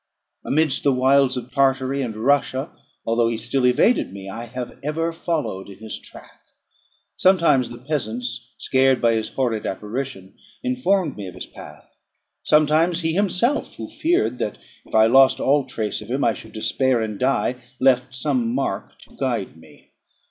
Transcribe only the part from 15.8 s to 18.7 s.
of him, I should despair and die, left some